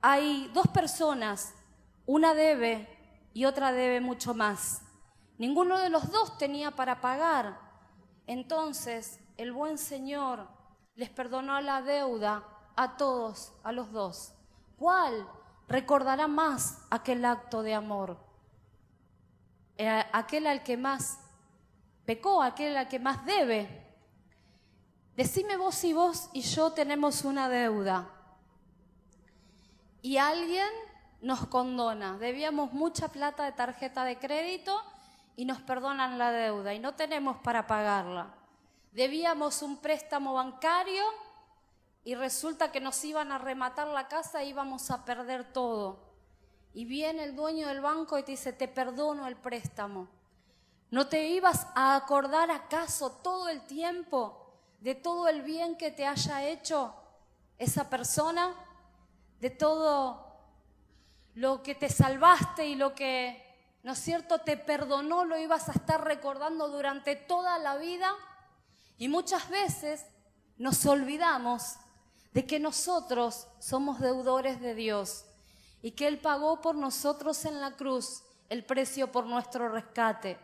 [0.00, 1.52] hay dos personas
[2.06, 2.88] una debe
[3.32, 4.82] y otra debe mucho más.
[5.38, 7.58] Ninguno de los dos tenía para pagar.
[8.26, 10.48] Entonces el buen Señor
[10.94, 12.44] les perdonó la deuda
[12.76, 14.34] a todos, a los dos.
[14.78, 15.28] ¿Cuál
[15.68, 18.18] recordará más aquel acto de amor?
[19.78, 21.18] Eh, aquel al que más
[22.04, 23.82] pecó, aquel al que más debe.
[25.16, 28.10] Decime vos y vos y yo tenemos una deuda.
[30.00, 30.68] Y alguien
[31.22, 32.18] nos condona.
[32.18, 34.82] Debíamos mucha plata de tarjeta de crédito
[35.36, 38.34] y nos perdonan la deuda y no tenemos para pagarla.
[38.90, 41.04] Debíamos un préstamo bancario
[42.04, 46.00] y resulta que nos iban a rematar la casa e íbamos a perder todo.
[46.74, 50.08] Y viene el dueño del banco y te dice, te perdono el préstamo.
[50.90, 56.06] ¿No te ibas a acordar acaso todo el tiempo de todo el bien que te
[56.06, 56.94] haya hecho
[57.58, 58.54] esa persona?
[59.40, 60.21] De todo
[61.34, 63.42] lo que te salvaste y lo que,
[63.82, 68.12] ¿no es cierto?, te perdonó, lo ibas a estar recordando durante toda la vida.
[68.98, 70.06] Y muchas veces
[70.56, 71.76] nos olvidamos
[72.32, 75.24] de que nosotros somos deudores de Dios
[75.82, 80.38] y que Él pagó por nosotros en la cruz el precio por nuestro rescate.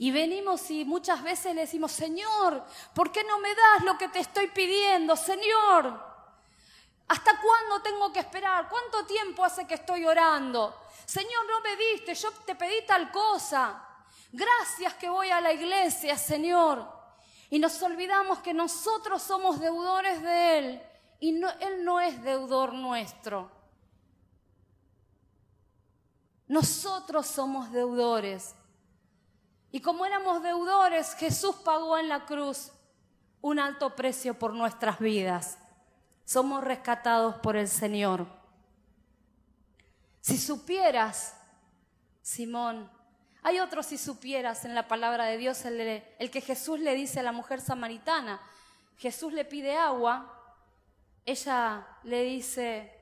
[0.00, 4.08] Y venimos y muchas veces le decimos, Señor, ¿por qué no me das lo que
[4.08, 5.16] te estoy pidiendo?
[5.16, 6.07] Señor,
[7.08, 8.68] ¿Hasta cuándo tengo que esperar?
[8.68, 10.78] ¿Cuánto tiempo hace que estoy orando?
[11.06, 13.82] Señor, no me diste, yo te pedí tal cosa.
[14.30, 16.86] Gracias que voy a la iglesia, Señor.
[17.48, 20.82] Y nos olvidamos que nosotros somos deudores de Él
[21.18, 23.50] y Él no es deudor nuestro.
[26.46, 28.54] Nosotros somos deudores.
[29.70, 32.70] Y como éramos deudores, Jesús pagó en la cruz
[33.40, 35.58] un alto precio por nuestras vidas
[36.28, 38.26] somos rescatados por el Señor.
[40.20, 41.34] Si supieras,
[42.20, 42.90] Simón,
[43.42, 47.22] hay otro si supieras en la palabra de Dios, el, que Jesús le dice a
[47.22, 48.42] la mujer samaritana.
[48.98, 50.54] Jesús le pide agua,
[51.24, 52.92] ella le dice,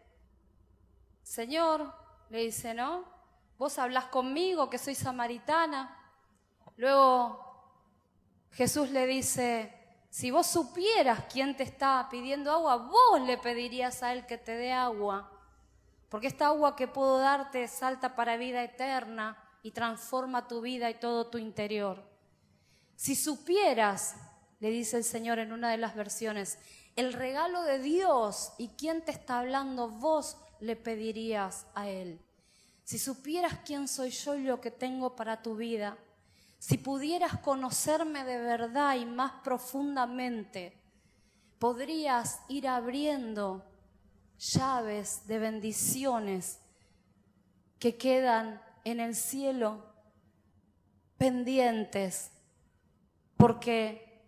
[1.24, 1.92] Señor,
[2.30, 3.06] le dice, ¿no?
[3.58, 5.98] Vos hablas conmigo que soy samaritana.
[6.76, 7.44] Luego
[8.52, 9.75] Jesús le dice,
[10.16, 14.52] si vos supieras quién te está pidiendo agua, vos le pedirías a él que te
[14.52, 15.30] dé agua.
[16.08, 20.94] Porque esta agua que puedo darte salta para vida eterna y transforma tu vida y
[20.94, 22.02] todo tu interior.
[22.94, 24.16] Si supieras,
[24.58, 26.58] le dice el Señor en una de las versiones,
[26.96, 32.24] el regalo de Dios y quién te está hablando, vos le pedirías a Él.
[32.84, 35.98] Si supieras quién soy yo y lo que tengo para tu vida,
[36.58, 40.80] si pudieras conocerme de verdad y más profundamente,
[41.58, 43.64] podrías ir abriendo
[44.38, 46.60] llaves de bendiciones
[47.78, 49.84] que quedan en el cielo
[51.18, 52.30] pendientes,
[53.36, 54.24] porque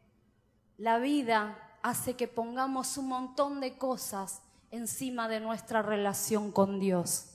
[0.76, 7.28] la vida hace que pongamos un montón de cosas encima de nuestra relación con Dios.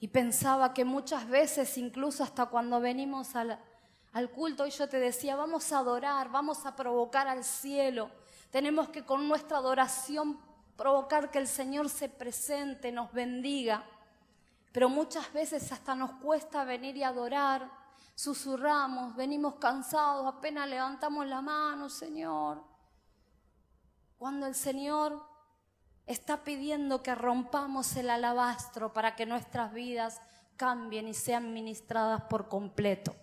[0.00, 3.58] Y pensaba que muchas veces, incluso hasta cuando venimos al,
[4.34, 8.10] culto, y yo te decía, vamos a adorar, vamos a provocar al cielo,
[8.50, 10.38] tenemos que con nuestra adoración
[10.76, 13.84] provocar que el Señor se presente, nos bendiga.
[14.72, 17.68] Pero muchas veces hasta nos cuesta venir y adorar,
[18.14, 22.62] susurramos, venimos cansados, apenas levantamos la mano, Señor.
[24.18, 25.20] Cuando el Señor
[26.08, 30.20] está pidiendo que rompamos el alabastro para que nuestras vidas
[30.56, 33.14] cambien y sean ministradas por completo.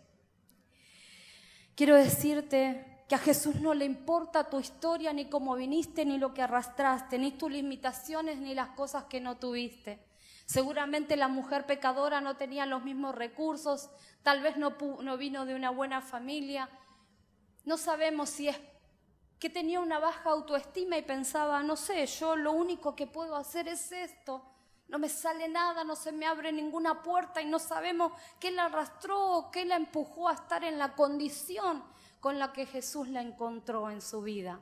[1.75, 6.33] Quiero decirte que a Jesús no le importa tu historia, ni cómo viniste, ni lo
[6.33, 9.99] que arrastraste, ni tus limitaciones, ni las cosas que no tuviste.
[10.45, 13.89] Seguramente la mujer pecadora no tenía los mismos recursos,
[14.21, 16.69] tal vez no, no vino de una buena familia.
[17.65, 18.57] No sabemos si es
[19.39, 23.67] que tenía una baja autoestima y pensaba, no sé, yo lo único que puedo hacer
[23.67, 24.41] es esto.
[24.87, 28.65] No me sale nada, no se me abre ninguna puerta y no sabemos qué la
[28.65, 31.83] arrastró o qué la empujó a estar en la condición
[32.19, 34.61] con la que Jesús la encontró en su vida.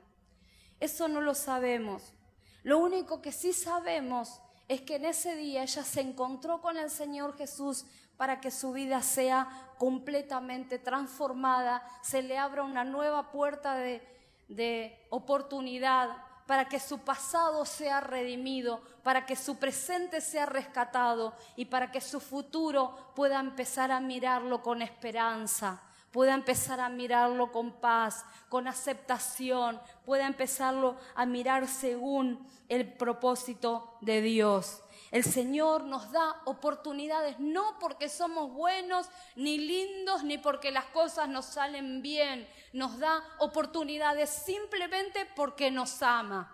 [0.80, 2.14] Eso no lo sabemos.
[2.62, 6.90] Lo único que sí sabemos es que en ese día ella se encontró con el
[6.90, 7.84] Señor Jesús
[8.16, 9.48] para que su vida sea
[9.78, 14.13] completamente transformada, se le abra una nueva puerta de,
[14.48, 16.16] de oportunidad,
[16.46, 22.00] para que su pasado sea redimido, para que su presente sea rescatado y para que
[22.00, 25.82] su futuro pueda empezar a mirarlo con esperanza
[26.14, 33.98] pueda empezar a mirarlo con paz, con aceptación, pueda empezarlo a mirar según el propósito
[34.00, 34.83] de Dios.
[35.14, 41.28] El Señor nos da oportunidades no porque somos buenos, ni lindos, ni porque las cosas
[41.28, 42.48] nos salen bien.
[42.72, 46.52] Nos da oportunidades simplemente porque nos ama.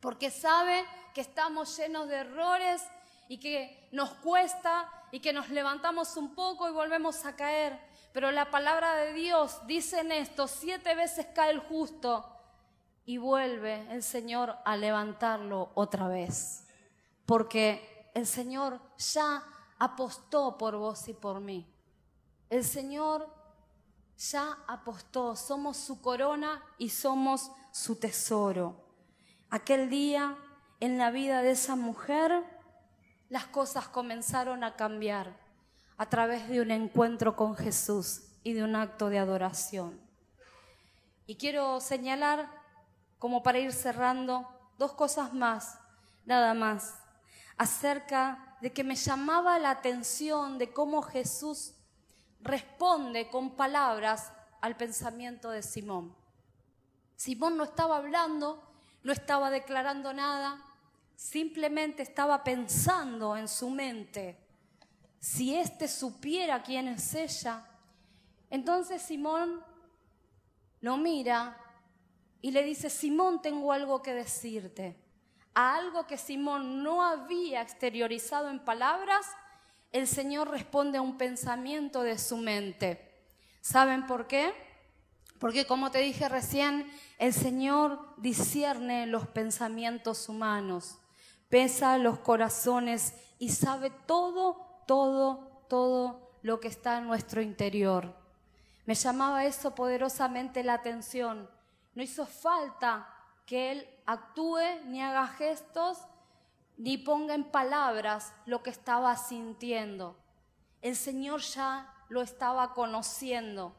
[0.00, 0.84] Porque sabe
[1.14, 2.84] que estamos llenos de errores
[3.26, 7.80] y que nos cuesta y que nos levantamos un poco y volvemos a caer.
[8.12, 12.36] Pero la palabra de Dios dice en esto, siete veces cae el justo
[13.06, 16.65] y vuelve el Señor a levantarlo otra vez.
[17.26, 19.42] Porque el Señor ya
[19.78, 21.70] apostó por vos y por mí.
[22.48, 23.28] El Señor
[24.16, 28.86] ya apostó, somos su corona y somos su tesoro.
[29.50, 30.36] Aquel día
[30.80, 32.44] en la vida de esa mujer
[33.28, 35.36] las cosas comenzaron a cambiar
[35.98, 40.00] a través de un encuentro con Jesús y de un acto de adoración.
[41.26, 42.48] Y quiero señalar,
[43.18, 44.48] como para ir cerrando,
[44.78, 45.78] dos cosas más,
[46.24, 46.94] nada más,
[47.56, 51.74] acerca de que me llamaba la atención de cómo Jesús
[52.40, 56.14] responde con palabras al pensamiento de Simón.
[57.16, 58.62] Simón no estaba hablando,
[59.02, 60.62] no estaba declarando nada,
[61.14, 64.46] simplemente estaba pensando en su mente
[65.18, 67.64] si éste supiera quién es ella.
[68.50, 69.60] Entonces Simón
[70.80, 71.58] lo mira
[72.40, 74.96] y le dice, Simón, tengo algo que decirte.
[75.56, 79.26] A algo que Simón no había exteriorizado en palabras,
[79.90, 83.24] el Señor responde a un pensamiento de su mente.
[83.62, 84.52] ¿Saben por qué?
[85.40, 90.98] Porque como te dije recién, el Señor discierne los pensamientos humanos,
[91.48, 98.14] pesa los corazones y sabe todo todo, todo lo que está en nuestro interior.
[98.86, 101.50] Me llamaba eso poderosamente la atención.
[101.94, 103.08] No hizo falta
[103.46, 105.98] que Él actúe, ni haga gestos,
[106.76, 110.16] ni ponga en palabras lo que estaba sintiendo.
[110.82, 113.74] El Señor ya lo estaba conociendo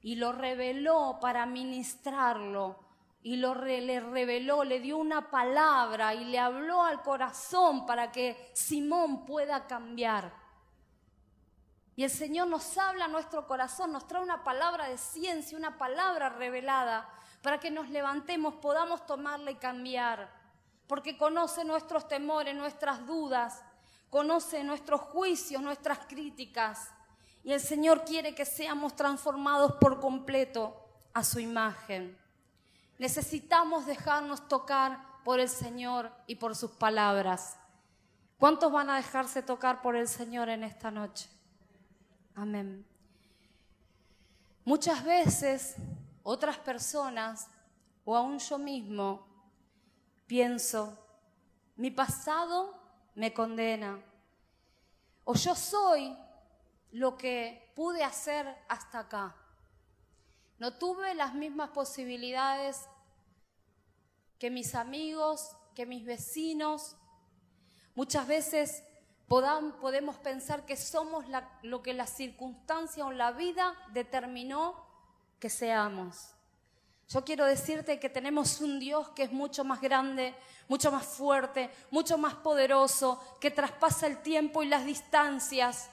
[0.00, 2.88] y lo reveló para ministrarlo
[3.22, 8.50] y lo le reveló, le dio una palabra y le habló al corazón para que
[8.54, 10.32] Simón pueda cambiar.
[11.98, 15.78] Y el Señor nos habla a nuestro corazón, nos trae una palabra de ciencia, una
[15.78, 17.10] palabra revelada,
[17.42, 20.30] para que nos levantemos, podamos tomarla y cambiar,
[20.86, 23.64] porque conoce nuestros temores, nuestras dudas,
[24.10, 26.88] conoce nuestros juicios, nuestras críticas.
[27.42, 30.80] Y el Señor quiere que seamos transformados por completo
[31.14, 32.16] a su imagen.
[33.00, 37.56] Necesitamos dejarnos tocar por el Señor y por sus palabras.
[38.38, 41.28] ¿Cuántos van a dejarse tocar por el Señor en esta noche?
[42.40, 42.86] Amén.
[44.64, 45.74] Muchas veces
[46.22, 47.48] otras personas
[48.04, 49.26] o aún yo mismo
[50.24, 50.96] pienso,
[51.74, 52.80] mi pasado
[53.16, 54.00] me condena
[55.24, 56.16] o yo soy
[56.92, 59.34] lo que pude hacer hasta acá.
[60.60, 62.88] No tuve las mismas posibilidades
[64.38, 66.94] que mis amigos, que mis vecinos.
[67.96, 68.84] Muchas veces
[69.28, 71.24] podemos pensar que somos
[71.62, 74.86] lo que la circunstancia o la vida determinó
[75.38, 76.34] que seamos.
[77.08, 80.34] Yo quiero decirte que tenemos un Dios que es mucho más grande,
[80.68, 85.88] mucho más fuerte, mucho más poderoso, que traspasa el tiempo y las distancias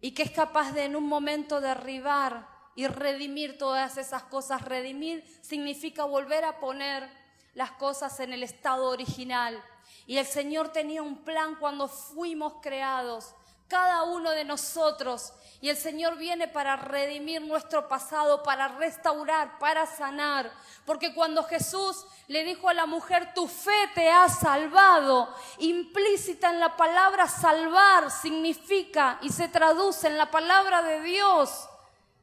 [0.00, 4.62] y que es capaz de en un momento derribar y redimir todas esas cosas.
[4.62, 7.08] Redimir significa volver a poner
[7.54, 9.62] las cosas en el estado original.
[10.06, 13.34] Y el Señor tenía un plan cuando fuimos creados,
[13.68, 15.32] cada uno de nosotros.
[15.60, 20.50] Y el Señor viene para redimir nuestro pasado, para restaurar, para sanar.
[20.84, 26.58] Porque cuando Jesús le dijo a la mujer, tu fe te ha salvado, implícita en
[26.58, 31.68] la palabra salvar significa y se traduce en la palabra de Dios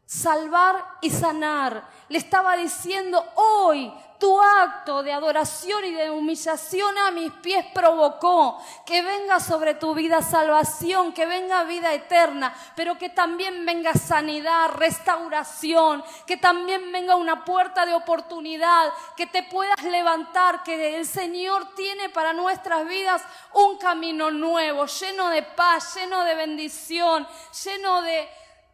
[0.10, 1.88] salvar y sanar.
[2.10, 8.62] Le estaba diciendo, hoy tu acto de adoración y de humillación a mis pies provocó
[8.86, 14.72] que venga sobre tu vida salvación, que venga vida eterna, pero que también venga sanidad,
[14.72, 21.74] restauración, que también venga una puerta de oportunidad, que te puedas levantar, que el Señor
[21.76, 27.26] tiene para nuestras vidas un camino nuevo, lleno de paz, lleno de bendición,
[27.64, 28.28] lleno de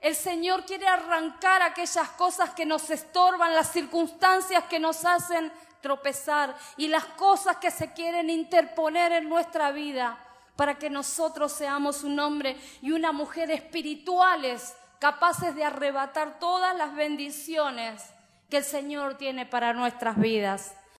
[0.05, 5.51] el Señor quiere arrancar aquellas cosas que nos estorban, las circunstancias que nos hacen
[5.81, 10.19] tropezar y las cosas que se quieren interponer en nuestra vida
[10.55, 16.95] para que nosotros seamos un hombre y una mujer espirituales capaces de arrebatar todas las
[16.95, 18.03] bendiciones
[18.51, 20.75] que el Señor tiene para nuestras vidas.